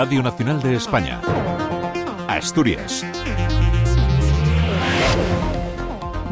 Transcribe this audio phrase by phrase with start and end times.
[0.00, 1.20] Radio Nacional de España.
[2.28, 3.04] Asturias.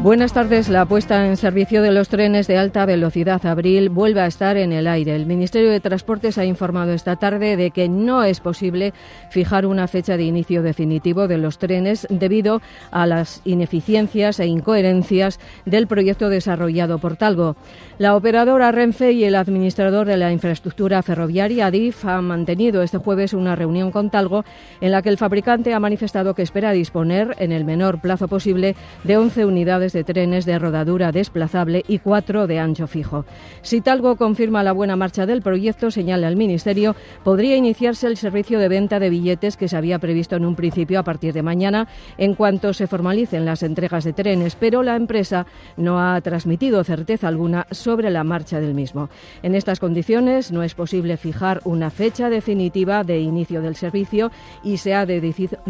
[0.07, 0.69] Buenas tardes.
[0.69, 4.71] La puesta en servicio de los trenes de alta velocidad Abril vuelve a estar en
[4.71, 5.13] el aire.
[5.13, 8.93] El Ministerio de Transportes ha informado esta tarde de que no es posible
[9.31, 15.41] fijar una fecha de inicio definitivo de los trenes debido a las ineficiencias e incoherencias
[15.65, 17.57] del proyecto desarrollado por Talgo.
[17.97, 23.33] La operadora Renfe y el administrador de la infraestructura ferroviaria ADIF han mantenido este jueves
[23.33, 24.45] una reunión con Talgo
[24.79, 28.77] en la que el fabricante ha manifestado que espera disponer en el menor plazo posible
[29.03, 33.25] de 11 unidades trenes de rodadura desplazable y cuatro de ancho fijo.
[33.61, 38.59] Si Talgo confirma la buena marcha del proyecto, señala el Ministerio, podría iniciarse el servicio
[38.59, 41.87] de venta de billetes que se había previsto en un principio a partir de mañana
[42.17, 47.27] en cuanto se formalicen las entregas de trenes, pero la empresa no ha transmitido certeza
[47.27, 49.09] alguna sobre la marcha del mismo.
[49.43, 54.31] En estas condiciones no es posible fijar una fecha definitiva de inicio del servicio
[54.63, 55.05] y se ha,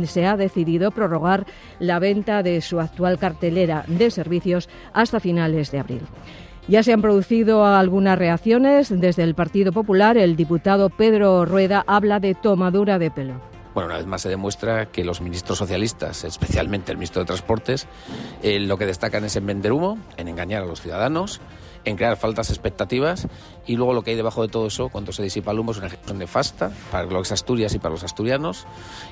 [0.05, 1.45] se ha decidido prorrogar
[1.79, 6.01] la venta de su actual cartelera servicios hasta finales de abril.
[6.67, 8.89] Ya se han producido algunas reacciones.
[8.89, 13.41] Desde el Partido Popular, el diputado Pedro Rueda habla de tomadura de pelo.
[13.73, 17.87] Bueno, una vez más se demuestra que los ministros socialistas, especialmente el ministro de Transportes,
[18.41, 21.39] eh, lo que destacan es en vender humo, en engañar a los ciudadanos
[21.87, 23.27] en crear faltas expectativas
[23.65, 25.77] y luego lo que hay debajo de todo eso, cuando se disipa el humo, es
[25.77, 28.65] una ejecución nefasta para los Asturias y para los asturianos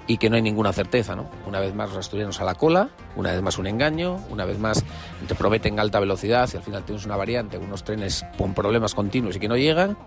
[0.08, 1.16] y que no hay ninguna certeza.
[1.16, 1.30] ¿no?
[1.48, 4.60] Una vez más los asturianos a la cola, una vez más un engaño, una vez
[4.60, 4.84] más
[5.28, 9.36] te prometen alta velocidad y al final tienes una variante, unos trenes con problemas continuos
[9.36, 9.98] y que no llegan.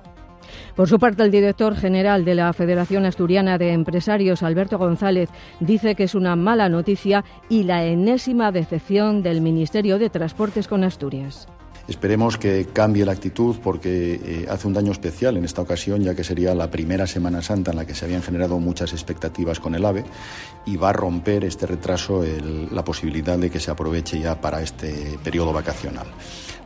[0.74, 5.28] Por su parte, el director general de la Federación Asturiana de Empresarios, Alberto González,
[5.60, 10.84] dice que es una mala noticia y la enésima decepción del Ministerio de Transportes con
[10.84, 11.48] Asturias.
[11.88, 16.14] Esperemos que cambie la actitud porque eh, hace un daño especial en esta ocasión, ya
[16.14, 19.74] que sería la primera Semana Santa en la que se habían generado muchas expectativas con
[19.74, 20.04] el AVE
[20.66, 22.22] y va a romper este retraso
[22.70, 26.06] la posibilidad de que se aproveche ya para este periodo vacacional.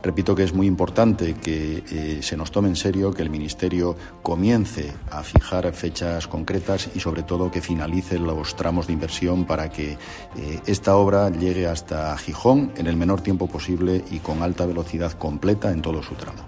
[0.03, 3.95] Repito que es muy importante que eh, se nos tome en serio, que el Ministerio
[4.21, 9.69] comience a fijar fechas concretas y sobre todo que finalice los tramos de inversión para
[9.69, 14.65] que eh, esta obra llegue hasta Gijón en el menor tiempo posible y con alta
[14.65, 16.39] velocidad completa en todo su tramo.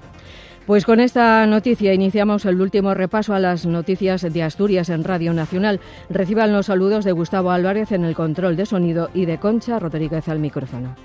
[0.66, 5.32] Pues con esta noticia iniciamos el último repaso a las noticias de Asturias en Radio
[5.32, 5.80] Nacional.
[6.10, 10.28] Reciban los saludos de Gustavo Álvarez en el control de sonido y de Concha Rodríguez
[10.28, 10.96] al micrófono.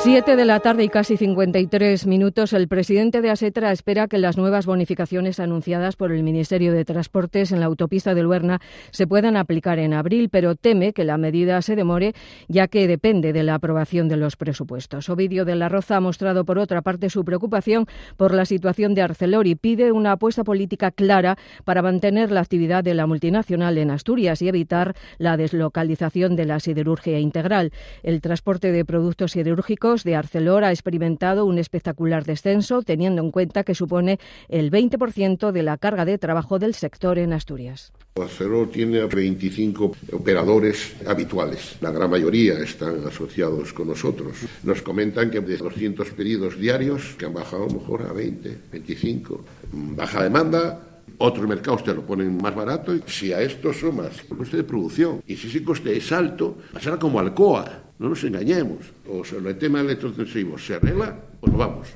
[0.00, 2.52] Siete de la tarde y casi 53 minutos.
[2.52, 7.50] El presidente de Asetra espera que las nuevas bonificaciones anunciadas por el Ministerio de Transportes
[7.50, 8.60] en la autopista de Luerna
[8.92, 12.14] se puedan aplicar en abril, pero teme que la medida se demore,
[12.46, 15.08] ya que depende de la aprobación de los presupuestos.
[15.08, 19.02] Ovidio de la Roza ha mostrado, por otra parte, su preocupación por la situación de
[19.02, 23.90] Arcelor y pide una apuesta política clara para mantener la actividad de la multinacional en
[23.90, 27.72] Asturias y evitar la deslocalización de la siderurgia integral.
[28.04, 33.64] El transporte de productos siderúrgicos de Arcelor ha experimentado un espectacular descenso, teniendo en cuenta
[33.64, 37.92] que supone el 20% de la carga de trabajo del sector en Asturias.
[38.16, 41.76] Arcelor tiene 25 operadores habituales.
[41.80, 44.38] La gran mayoría están asociados con nosotros.
[44.64, 49.44] Nos comentan que de 200 pedidos diarios, que han bajado a mejor a 20, 25.
[49.72, 54.36] Baja demanda, otros mercados te lo ponen más barato y si a esto sumas el
[54.36, 57.84] coste de producción y si ese coste es alto, pasará como Alcoa.
[57.98, 58.78] No nos engañemos.
[59.08, 61.88] O sea, el tema electrotensivo se arregla o nos vamos.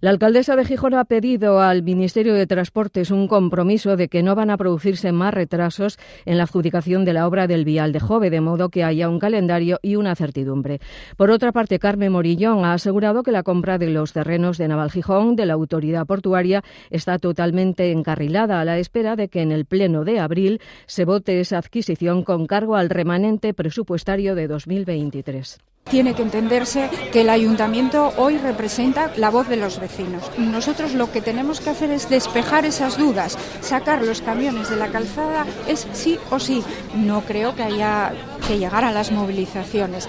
[0.00, 4.34] La alcaldesa de Gijón ha pedido al Ministerio de Transportes un compromiso de que no
[4.34, 8.30] van a producirse más retrasos en la adjudicación de la obra del vial de Jove,
[8.30, 10.80] de modo que haya un calendario y una certidumbre.
[11.16, 14.90] Por otra parte, Carmen Morillón ha asegurado que la compra de los terrenos de Naval
[14.90, 19.64] Gijón de la autoridad portuaria está totalmente encarrilada a la espera de que en el
[19.64, 25.58] pleno de abril se vote esa adquisición con cargo al remanente presupuestario de 2023.
[25.90, 30.30] Tiene que entenderse que el ayuntamiento hoy representa la voz de los vecinos.
[30.38, 34.88] Nosotros lo que tenemos que hacer es despejar esas dudas, sacar los camiones de la
[34.88, 36.64] calzada es sí o sí.
[36.94, 38.12] No creo que haya
[38.48, 40.08] que llegar a las movilizaciones.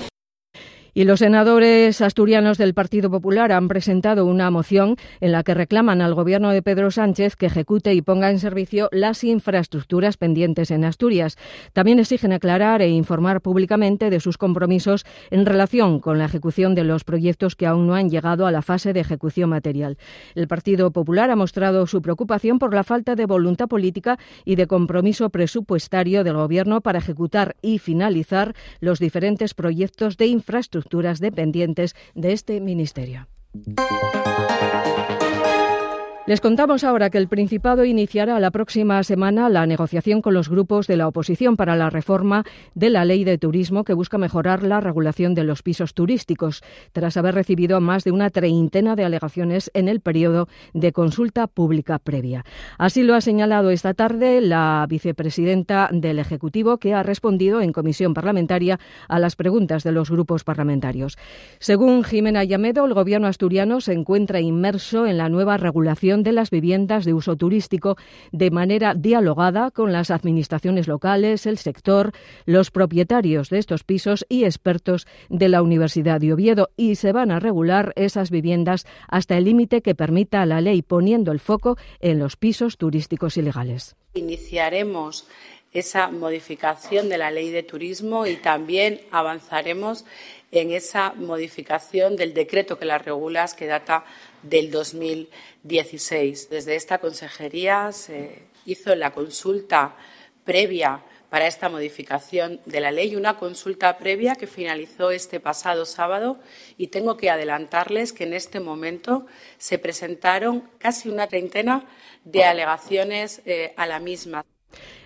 [0.97, 6.01] Y los senadores asturianos del Partido Popular han presentado una moción en la que reclaman
[6.01, 10.85] al gobierno de Pedro Sánchez que ejecute y ponga en servicio las infraestructuras pendientes en
[10.85, 11.37] Asturias.
[11.73, 16.85] También exigen aclarar e informar públicamente de sus compromisos en relación con la ejecución de
[16.85, 19.97] los proyectos que aún no han llegado a la fase de ejecución material.
[20.33, 24.67] El Partido Popular ha mostrado su preocupación por la falta de voluntad política y de
[24.67, 30.84] compromiso presupuestario del Gobierno para ejecutar y finalizar los diferentes proyectos de infraestructura
[31.19, 33.27] dependientes de este ministerio.
[36.27, 40.87] Les contamos ahora que el Principado iniciará la próxima semana la negociación con los grupos
[40.87, 42.43] de la oposición para la reforma
[42.73, 46.63] de la ley de turismo que busca mejorar la regulación de los pisos turísticos,
[46.93, 51.99] tras haber recibido más de una treintena de alegaciones en el periodo de consulta pública
[51.99, 52.43] previa.
[52.79, 58.15] Así lo ha señalado esta tarde la vicepresidenta del Ejecutivo, que ha respondido en comisión
[58.15, 61.19] parlamentaria a las preguntas de los grupos parlamentarios.
[61.59, 66.49] Según Jimena Llamedo, el Gobierno asturiano se encuentra inmerso en la nueva regulación de las
[66.49, 67.97] viviendas de uso turístico
[68.31, 72.11] de manera dialogada con las administraciones locales, el sector,
[72.45, 77.31] los propietarios de estos pisos y expertos de la Universidad de Oviedo y se van
[77.31, 82.19] a regular esas viviendas hasta el límite que permita la ley poniendo el foco en
[82.19, 83.95] los pisos turísticos ilegales.
[84.13, 85.27] Iniciaremos
[85.75, 90.05] esa modificación de la ley de turismo y también avanzaremos
[90.51, 94.05] en esa modificación del decreto que la regula, que data
[94.49, 96.49] del 2016.
[96.49, 99.95] Desde esta consejería se hizo la consulta
[100.43, 106.39] previa para esta modificación de la ley, una consulta previa que finalizó este pasado sábado
[106.77, 109.25] y tengo que adelantarles que en este momento
[109.57, 111.85] se presentaron casi una treintena
[112.23, 114.45] de alegaciones eh, a la misma.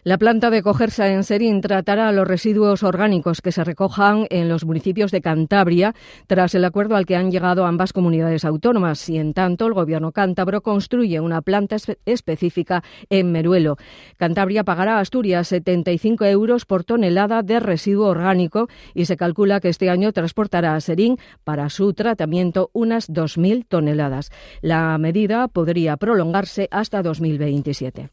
[0.04, 4.64] La planta de Cogersa en Serín tratará los residuos orgánicos que se recojan en los
[4.64, 5.94] municipios de Cantabria
[6.26, 10.14] tras el acuerdo al que han llegado ambas comunidades autónomas y en tanto el gobierno
[10.14, 11.76] cántabro construye una planta
[12.06, 13.76] específica en Meruelo.
[14.18, 19.70] Cantabria pagará a Asturias 75 euros por tonelada de residuo orgánico y se calcula que
[19.70, 24.32] este año transportará a Serín para su tratamiento unas 2.000 toneladas.
[24.62, 28.10] La medida podría prolongarse hasta 2027.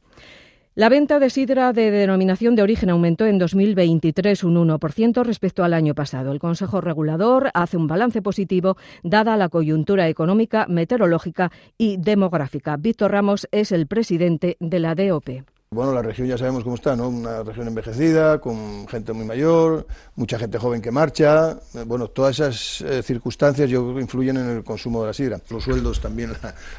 [0.78, 5.72] La venta de sidra de denominación de origen aumentó en 2023 un 1% respecto al
[5.72, 6.32] año pasado.
[6.32, 12.76] El Consejo Regulador hace un balance positivo dada la coyuntura económica, meteorológica y demográfica.
[12.76, 15.55] Víctor Ramos es el presidente de la DOP.
[15.76, 17.10] Bueno, la región ya sabemos cómo está, ¿no?
[17.10, 21.58] Una región envejecida, con gente muy mayor, mucha gente joven que marcha.
[21.84, 25.38] Bueno, todas esas eh, circunstancias yo influyen en el consumo de la sidra.
[25.50, 26.32] Los sueldos también,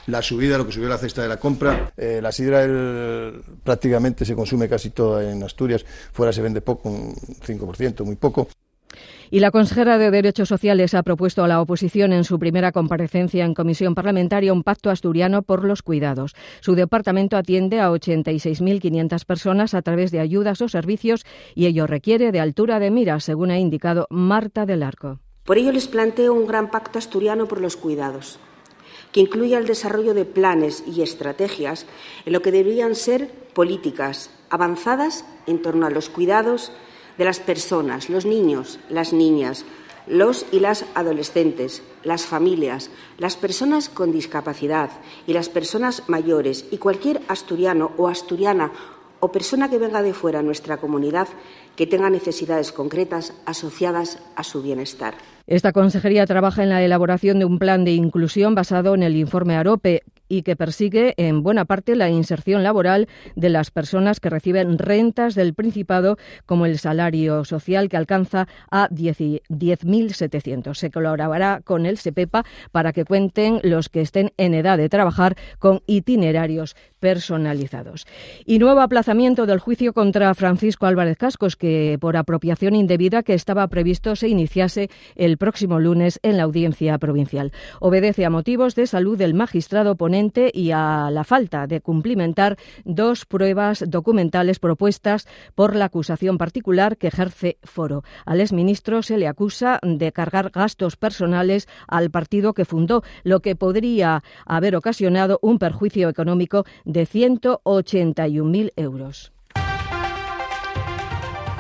[0.08, 1.92] la, subida, lo que subió la cesta de la compra.
[1.96, 2.66] Eh, la sidra
[3.64, 5.86] prácticamente se consume casi toda en Asturias.
[6.12, 8.48] Fuera se vende poco, un 5%, muy poco.
[9.30, 13.44] Y la consejera de Derechos Sociales ha propuesto a la oposición en su primera comparecencia
[13.44, 16.36] en comisión parlamentaria un pacto asturiano por los cuidados.
[16.62, 22.32] Su departamento atiende a 86.500 personas a través de ayudas o servicios y ello requiere
[22.32, 25.20] de altura de mira, según ha indicado Marta del Arco.
[25.44, 28.40] Por ello les planteo un gran pacto asturiano por los cuidados
[29.12, 31.86] que incluya el desarrollo de planes y estrategias
[32.26, 36.72] en lo que deberían ser políticas avanzadas en torno a los cuidados
[37.18, 39.66] de las personas, los niños, las niñas,
[40.08, 44.90] los y las adolescentes, las familias, las personas con discapacidad
[45.26, 48.72] y las personas mayores y cualquier asturiano o asturiana
[49.20, 51.28] o persona que venga de fuera a nuestra comunidad
[51.76, 55.16] que tenga necesidades concretas asociadas a su bienestar.
[55.48, 59.56] Esta consejería trabaja en la elaboración de un plan de inclusión basado en el informe
[59.56, 63.08] AROPE y que persigue en buena parte la inserción laboral
[63.38, 68.90] de las personas que reciben rentas del Principado, como el salario social que alcanza a
[68.90, 70.74] 10.700.
[70.74, 75.38] Se colaborará con el SEPEPA para que cuenten los que estén en edad de trabajar
[75.60, 78.06] con itinerarios personalizados.
[78.46, 83.68] Y nuevo aplazamiento del juicio contra Francisco Álvarez Cascos, que por apropiación indebida que estaba
[83.68, 84.90] previsto se iniciase
[85.38, 87.52] próximo lunes en la audiencia provincial.
[87.80, 93.26] Obedece a motivos de salud del magistrado ponente y a la falta de cumplimentar dos
[93.26, 98.04] pruebas documentales propuestas por la acusación particular que ejerce Foro.
[98.26, 103.56] Al exministro se le acusa de cargar gastos personales al partido que fundó, lo que
[103.56, 109.37] podría haber ocasionado un perjuicio económico de 181.000 euros.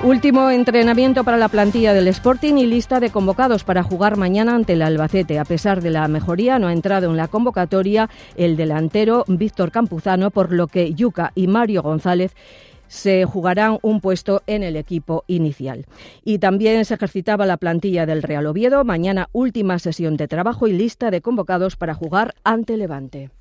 [0.04, 4.74] Último entrenamiento para la plantilla del Sporting y lista de convocados para jugar mañana ante
[4.74, 5.40] el Albacete.
[5.40, 10.30] A pesar de la mejoría, no ha entrado en la convocatoria el delantero Víctor Campuzano,
[10.30, 12.36] por lo que Yuca y Mario González
[12.88, 15.86] se jugarán un puesto en el equipo inicial.
[16.24, 18.86] Y también se ejercitaba la plantilla del Real Oviedo.
[18.86, 23.32] Mañana última sesión de trabajo y lista de convocados para jugar ante Levante.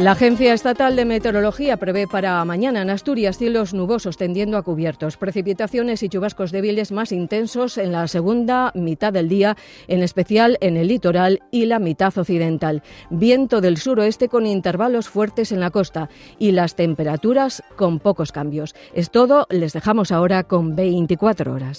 [0.00, 5.18] La Agencia Estatal de Meteorología prevé para mañana en Asturias cielos nubosos tendiendo a cubiertos,
[5.18, 10.78] precipitaciones y chubascos débiles más intensos en la segunda mitad del día, en especial en
[10.78, 12.82] el litoral y la mitad occidental.
[13.10, 18.74] Viento del suroeste con intervalos fuertes en la costa y las temperaturas con pocos cambios.
[18.94, 21.78] Es todo, les dejamos ahora con 24 horas.